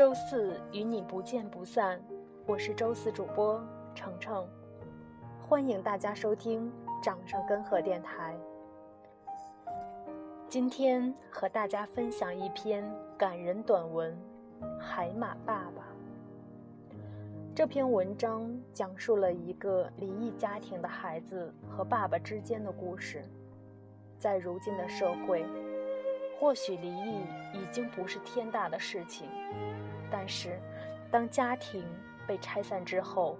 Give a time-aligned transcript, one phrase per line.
[0.00, 2.00] 周四与你不见不散，
[2.46, 3.62] 我是周四主播
[3.94, 4.48] 程程，
[5.46, 6.72] 欢迎大家收听
[7.02, 8.34] 掌上根河电台。
[10.48, 12.82] 今天和大家分享一篇
[13.18, 14.18] 感人短文
[14.78, 15.82] 《海马爸爸》。
[17.54, 23.22] 这篇文章讲述了一个离异家庭的孩子和爸爸之间的故事。
[24.18, 25.44] 在如今的社会，
[26.38, 27.20] 或许离异
[27.52, 29.28] 已经不是天大的事情。
[30.10, 30.58] 但是，
[31.10, 31.84] 当家庭
[32.26, 33.38] 被拆散之后，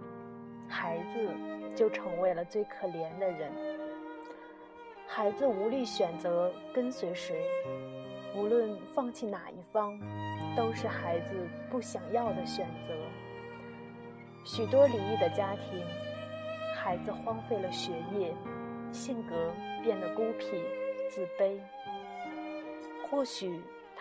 [0.68, 1.28] 孩子
[1.74, 3.50] 就成为了最可怜的人。
[5.06, 7.44] 孩子无力选择跟随谁，
[8.36, 9.98] 无论放弃哪一方，
[10.56, 11.34] 都是孩子
[11.68, 12.94] 不想要的选择。
[14.44, 15.84] 许多离异的家庭，
[16.76, 18.32] 孩子荒废了学业，
[18.92, 19.34] 性格
[19.82, 20.62] 变得孤僻、
[21.10, 21.58] 自卑。
[23.10, 23.60] 或许。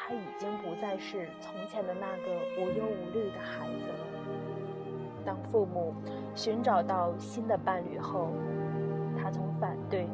[0.10, 4.00] 他已经不再是从前的那个无忧无虑的孩子了。
[5.24, 5.94] 当父母
[6.34, 8.32] 寻找到新的伴侣后，
[9.22, 10.10] 他从反对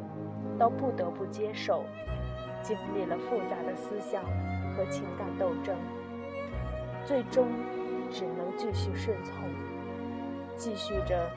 [0.58, 1.82] 到不得不接受，
[2.60, 4.22] 经历了复杂的思想
[4.76, 5.74] 和情感斗争，
[7.06, 7.48] 最终
[8.10, 9.34] 只能继续顺从，
[10.56, 11.30] 继续着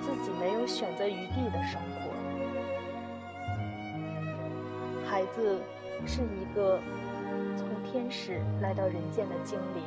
[0.00, 2.12] 自己没有选择余地的生活。
[5.04, 5.60] 孩子
[6.06, 6.78] 是一个。
[7.94, 9.84] 天使来到人间的精灵，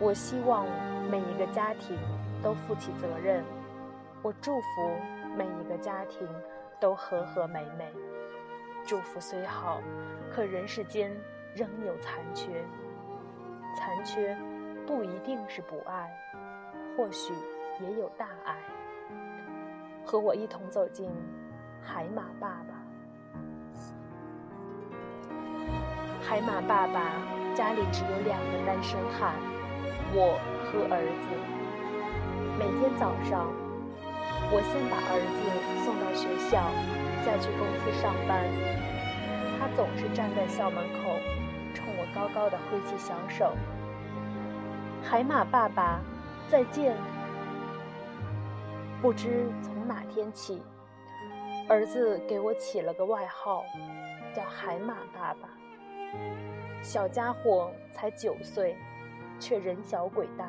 [0.00, 0.64] 我希望
[1.10, 1.98] 每一个家庭
[2.42, 3.44] 都负起责任。
[4.22, 4.90] 我祝福
[5.36, 6.26] 每一个家庭
[6.80, 7.92] 都和和美美。
[8.86, 9.82] 祝福虽好，
[10.32, 11.14] 可人世间
[11.54, 12.64] 仍有残缺。
[13.76, 14.34] 残缺
[14.86, 16.10] 不一定是不爱，
[16.96, 17.34] 或许
[17.82, 18.56] 也有大爱。
[20.06, 21.10] 和我一同走进
[21.82, 22.77] 海马爸爸。
[26.28, 27.10] 海马爸爸
[27.54, 29.32] 家里只有两个单身汉，
[30.12, 31.28] 我和儿子。
[32.58, 33.48] 每天早上，
[34.52, 35.40] 我先把儿子
[35.86, 36.68] 送到学校，
[37.24, 38.44] 再去公司上班。
[39.58, 41.16] 他总是站在校门口，
[41.72, 43.54] 冲我高高的挥起小手
[45.02, 45.98] ：“海马爸爸，
[46.46, 46.94] 再见。”
[49.00, 50.60] 不知从哪天起，
[51.70, 53.64] 儿子给我起了个外号，
[54.36, 55.48] 叫海马爸爸。
[56.82, 58.76] 小家伙才九岁，
[59.38, 60.48] 却人小鬼大，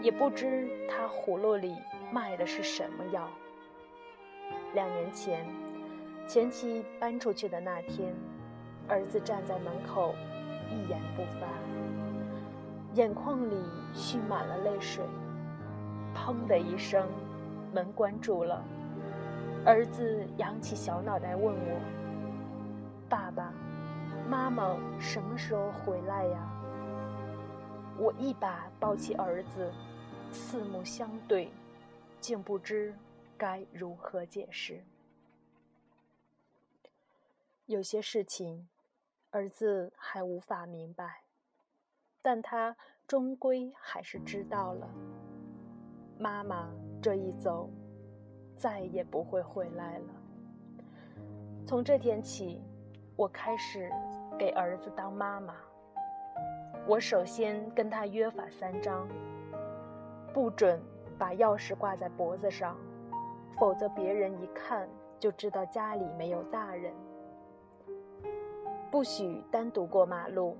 [0.00, 1.76] 也不知他葫芦里
[2.12, 3.28] 卖的是什么药。
[4.74, 5.44] 两年前，
[6.26, 8.14] 前妻搬出去的那天，
[8.88, 10.14] 儿子站在门口，
[10.70, 11.46] 一言不发，
[12.94, 13.56] 眼眶里
[13.92, 15.04] 蓄满了泪水。
[16.14, 17.06] 砰的一声，
[17.72, 18.62] 门关住了。
[19.66, 21.80] 儿子扬起小脑袋问我
[23.10, 23.43] ：“爸爸。”
[24.28, 26.50] 妈妈什么时候回来呀？
[27.98, 29.70] 我一把抱起儿子，
[30.32, 31.52] 四目相对，
[32.20, 32.94] 竟不知
[33.36, 34.82] 该如何解释。
[37.66, 38.66] 有些事情，
[39.30, 41.24] 儿子还无法明白，
[42.22, 42.74] 但他
[43.06, 44.88] 终归还是知道了。
[46.18, 46.70] 妈妈
[47.02, 47.68] 这一走，
[48.56, 50.06] 再也不会回来了。
[51.66, 52.62] 从这天起。
[53.16, 53.88] 我开始
[54.38, 55.54] 给儿子当妈妈。
[56.86, 59.08] 我首先跟他约法三章：
[60.32, 60.80] 不准
[61.18, 62.76] 把钥匙挂在脖子上，
[63.58, 66.92] 否则别人一看就知道家里没有大人；
[68.90, 70.56] 不许单独过马路，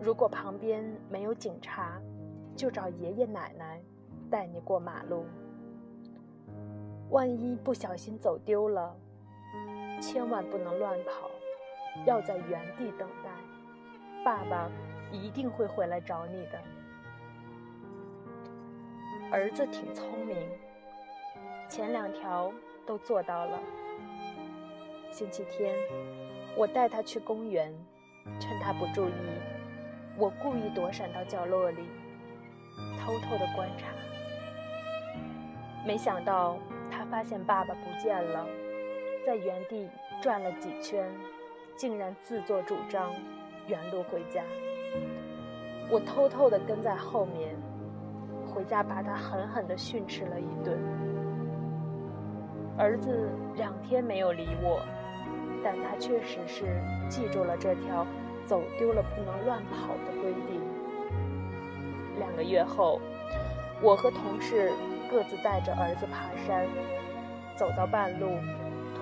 [0.00, 2.00] 如果旁边没有警察，
[2.56, 3.82] 就找爷爷奶奶
[4.30, 5.26] 带你过马路。
[7.10, 8.96] 万一不小心走丢了，
[10.00, 11.28] 千万不能乱跑。
[12.04, 13.30] 要在原地等待，
[14.24, 14.70] 爸爸
[15.12, 16.60] 一定会回来找你的。
[19.30, 20.36] 儿子挺聪明，
[21.68, 22.52] 前两条
[22.86, 23.58] 都做到了。
[25.10, 25.74] 星期天，
[26.56, 27.72] 我带他去公园，
[28.38, 29.12] 趁他不注意，
[30.16, 31.84] 我故意躲闪到角落里，
[33.00, 33.86] 偷偷的观察。
[35.86, 36.58] 没想到
[36.90, 38.46] 他发现爸爸不见了，
[39.24, 39.88] 在原地
[40.20, 41.08] 转了几圈。
[41.76, 43.12] 竟然自作主张
[43.66, 44.42] 原路回家，
[45.90, 47.56] 我偷偷地跟在后面，
[48.46, 50.78] 回家把他狠狠地训斥了一顿。
[52.78, 54.80] 儿子两天没有理我，
[55.64, 58.06] 但他确实是记住了这条
[58.46, 60.60] 走丢了不能乱跑的规定。
[62.20, 63.00] 两个月后，
[63.82, 64.70] 我和同事
[65.10, 66.68] 各自带着儿子爬山，
[67.56, 68.28] 走到半路，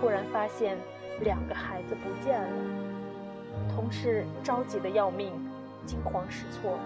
[0.01, 0.79] 突然发现。
[1.23, 2.49] 两个孩子不见了，
[3.75, 5.33] 同事着急的要命，
[5.87, 6.79] 惊慌失措。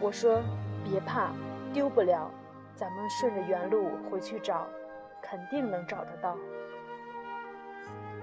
[0.00, 0.40] 我说
[0.82, 1.30] ：“别怕，
[1.72, 2.30] 丢不了，
[2.74, 4.66] 咱们顺着原路回去找，
[5.20, 6.36] 肯定能找得到。”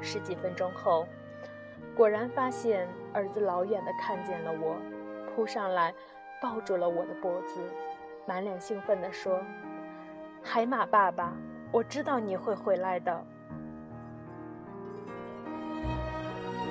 [0.01, 1.05] 十几分钟后，
[1.95, 4.75] 果然发现儿子老远的看见了我，
[5.35, 5.93] 扑上来
[6.41, 7.61] 抱住了我的脖子，
[8.25, 9.39] 满脸兴奋地说
[10.41, 11.33] ：“海马爸爸，
[11.71, 13.23] 我知道你会回来的。”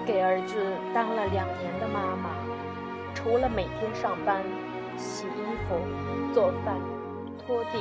[0.04, 0.56] 给儿子
[0.92, 2.30] 当了两年的妈妈，
[3.14, 4.42] 除了每天上班、
[4.96, 5.78] 洗衣服、
[6.34, 6.76] 做饭、
[7.38, 7.78] 拖地、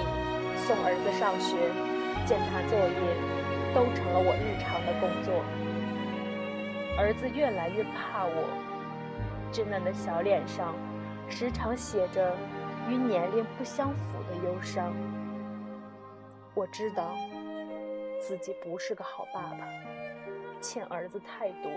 [0.55, 1.57] 送儿子上学、
[2.25, 2.93] 检查作业，
[3.73, 5.33] 都成了我日常的工作。
[6.97, 8.47] 儿子越来越怕我，
[9.51, 10.75] 稚嫩的小脸上
[11.27, 12.35] 时常写着
[12.87, 14.93] 与年龄不相符的忧伤。
[16.53, 17.15] 我知道
[18.19, 19.67] 自己不是个好爸爸。
[20.61, 21.71] 欠儿子太多，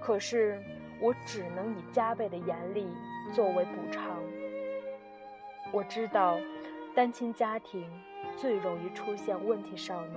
[0.00, 0.62] 可是
[1.00, 2.86] 我只能以加倍的严厉
[3.32, 4.04] 作为补偿。
[5.72, 6.38] 我知道，
[6.94, 7.90] 单亲家庭
[8.36, 10.14] 最容易出现问题少年。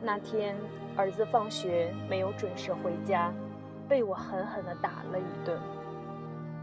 [0.00, 0.56] 那天
[0.96, 3.32] 儿子放学没有准时回家，
[3.88, 5.60] 被我狠狠地打了一顿，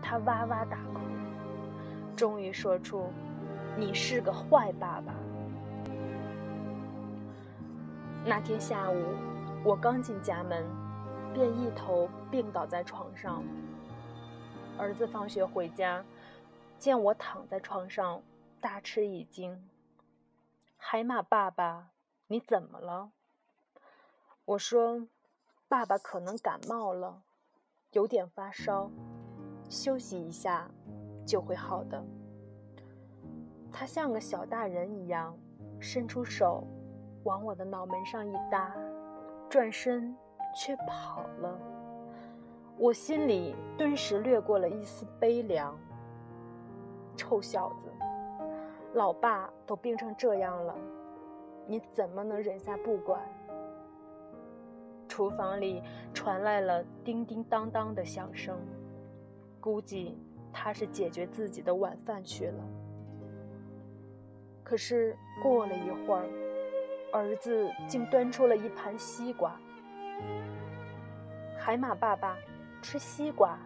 [0.02, 1.00] 他哇哇大哭，
[2.16, 3.12] 终于说出
[3.78, 5.14] ：“你是个坏爸爸。”
[8.24, 9.16] 那天下午，
[9.64, 10.64] 我刚进家门，
[11.34, 13.44] 便一头病倒在床上。
[14.78, 16.06] 儿子放学回家，
[16.78, 18.22] 见我躺在床上，
[18.60, 19.68] 大吃一惊
[20.78, 21.90] ：“海马爸爸，
[22.28, 23.10] 你怎么了？”
[24.46, 25.08] 我说
[25.68, 27.24] ：“爸爸可能感冒了，
[27.94, 28.92] 有点发烧，
[29.68, 30.70] 休息一下
[31.26, 32.06] 就会好的。”
[33.74, 35.36] 他像个小大人一样，
[35.80, 36.68] 伸出手。
[37.24, 38.76] 往我的脑门上一搭，
[39.50, 40.16] 转身
[40.56, 41.60] 却跑了。
[42.78, 45.78] 我心里顿时掠过了一丝悲凉。
[47.16, 47.88] 臭小子，
[48.94, 50.76] 老爸都病成这样了，
[51.68, 53.22] 你怎么能忍下不管？
[55.08, 55.84] 厨房里
[56.14, 58.58] 传来了叮叮当当的响声，
[59.60, 60.18] 估计
[60.52, 62.64] 他是解决自己的晚饭去了。
[64.64, 66.41] 可是过了一会儿。
[67.12, 69.54] 儿子竟端出了一盘西瓜。
[71.58, 72.38] 海马爸爸
[72.82, 73.58] 吃西瓜，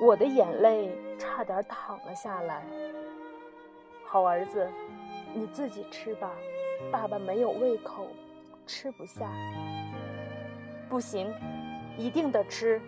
[0.00, 2.64] 我的眼泪差点淌了下来。
[4.04, 4.68] 好儿子，
[5.34, 6.30] 你自己吃吧，
[6.90, 8.08] 爸爸没有胃口，
[8.66, 9.30] 吃不下。
[10.88, 11.32] 不行，
[11.96, 12.80] 一定得吃。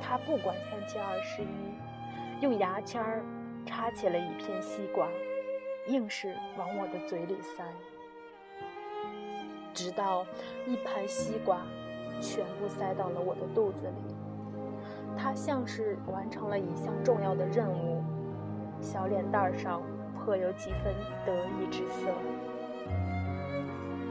[0.00, 3.22] 他不管三七二十一，用牙签儿
[3.66, 5.08] 插起了一片西瓜。
[5.88, 7.64] 硬是往我的嘴里塞，
[9.74, 10.24] 直到
[10.64, 11.62] 一盘西瓜
[12.20, 14.14] 全部塞到了我的肚子里。
[15.16, 18.00] 他像是完成了一项重要的任务，
[18.80, 19.82] 小脸蛋上
[20.24, 20.94] 颇有几分
[21.26, 22.08] 得意之色。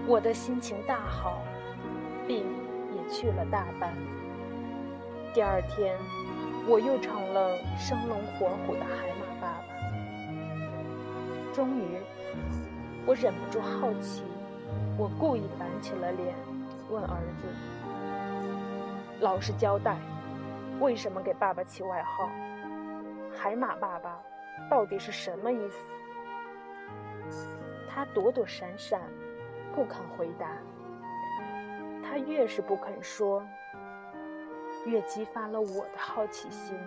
[0.06, 1.42] 我的心情大好，
[2.28, 2.44] 病
[2.94, 3.96] 也去了大半。
[5.34, 5.98] 第二天，
[6.68, 9.31] 我又成了生龙活虎的海马。
[11.54, 12.00] 终于，
[13.06, 14.24] 我忍不住好奇，
[14.98, 16.34] 我故意板起了脸，
[16.90, 17.48] 问儿子
[19.20, 19.98] ：“老实交代，
[20.80, 22.30] 为什么给爸爸起外号
[23.36, 24.18] ‘海马爸爸’？
[24.70, 25.78] 到底是什么意思？”
[27.90, 29.02] 他躲躲闪闪，
[29.76, 30.48] 不肯回答。
[32.02, 33.44] 他越是不肯说，
[34.86, 36.78] 越激发了我的好奇心。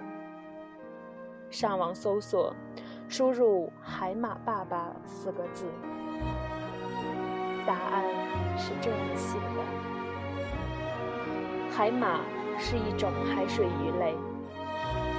[1.51, 2.55] 上网搜索。
[3.09, 5.67] 输入“海马爸爸”四个字，
[7.65, 8.03] 答案
[8.57, 9.63] 是这样写的：
[11.71, 12.21] 海马
[12.59, 14.17] 是一种海水鱼类，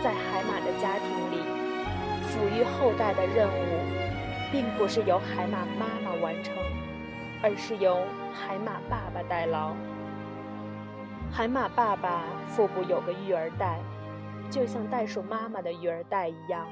[0.04, 1.40] 在海马的家庭里，
[2.28, 3.80] 抚育后代的任务，
[4.52, 6.54] 并不是由海马妈妈完成，
[7.42, 8.02] 而是由
[8.34, 9.74] 海马爸爸代劳。
[11.32, 13.80] 海马爸爸腹部有个育儿袋，
[14.50, 16.68] 就像袋鼠妈妈的育儿袋一样。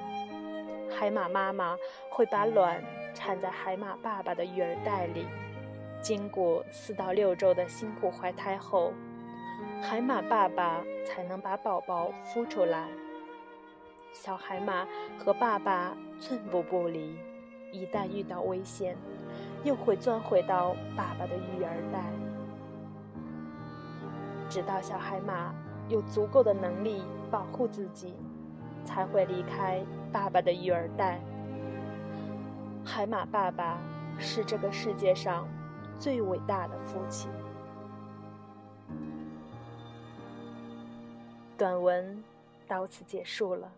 [0.97, 1.75] 海马妈妈
[2.09, 2.81] 会把卵
[3.13, 5.25] 产在海马爸爸的育儿袋里，
[6.01, 8.93] 经过四到六周的辛苦怀胎后，
[9.81, 12.87] 海马爸爸才能把宝宝孵出来。
[14.13, 17.17] 小海马和爸爸寸步不离，
[17.71, 18.95] 一旦遇到危险，
[19.63, 22.03] 又会钻回到爸爸的育儿袋，
[24.47, 25.53] 直到小海马
[25.89, 28.15] 有足够的能力保护自己。
[28.83, 31.19] 才会离开爸爸的育儿袋。
[32.85, 33.79] 海马爸爸
[34.19, 35.47] 是这个世界上
[35.97, 37.29] 最伟大的父亲。
[41.57, 42.21] 短文
[42.67, 43.71] 到此结束了。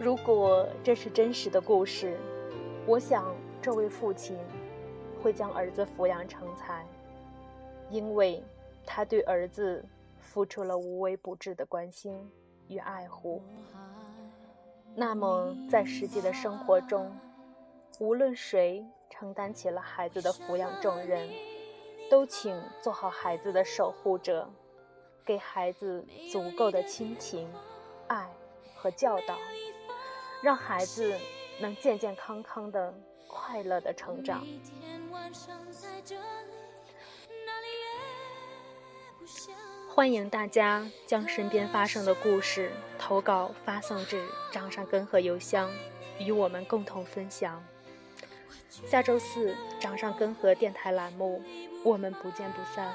[0.00, 2.18] 如果这是真实的故事，
[2.86, 4.36] 我想这位父亲
[5.22, 6.84] 会将儿子抚养成才，
[7.90, 8.44] 因为
[8.84, 9.82] 他对儿子
[10.24, 12.28] 付出了无微不至的关心
[12.66, 13.42] 与爱护。
[14.96, 17.16] 那么，在实际的生活中，
[18.00, 21.28] 无论谁承担起了孩子的抚养重任，
[22.10, 24.48] 都请做好孩子的守护者，
[25.24, 27.48] 给孩子足够的亲情、
[28.08, 28.28] 爱
[28.74, 29.36] 和教导。
[30.42, 31.16] 让孩子
[31.58, 32.92] 能健健康康的、
[33.26, 34.44] 快乐的成长。
[39.94, 44.20] 欢迎大家将身边发生的故事投稿发送至
[44.50, 45.70] 掌上根河邮箱，
[46.18, 47.62] 与我们共同分享。
[48.68, 51.40] 下周四掌上根河电台栏目，
[51.84, 52.92] 我们不见不散。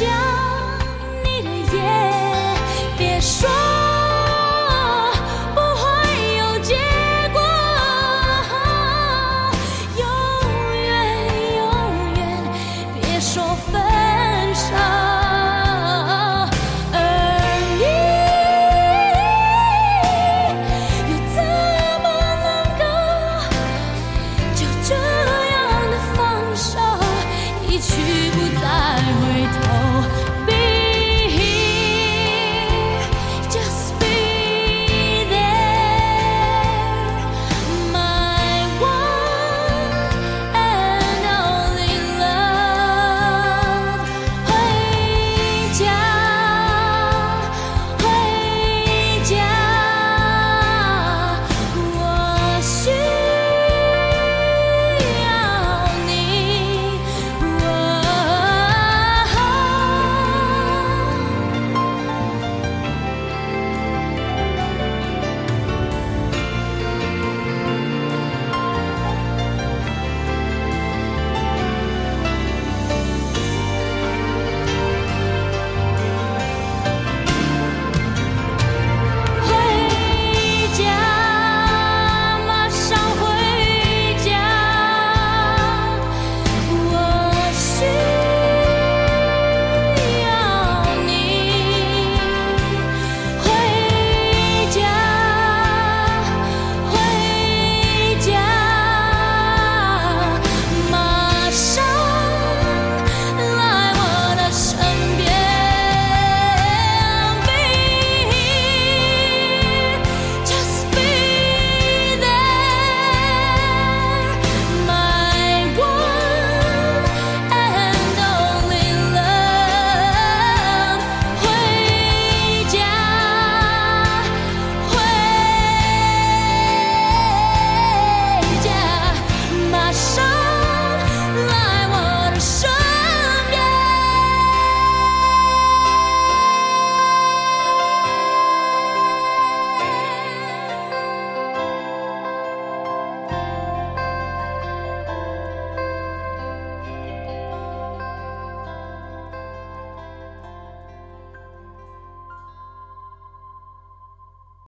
[0.00, 0.08] 想
[1.22, 1.78] 你的夜
[2.96, 3.46] 别说
[5.54, 5.84] 不会
[6.38, 6.74] 有结
[7.34, 7.38] 果
[9.98, 10.02] 永
[10.72, 10.88] 远
[11.58, 11.60] 永
[12.14, 12.20] 远
[12.94, 13.74] 别说分
[14.54, 15.09] 手。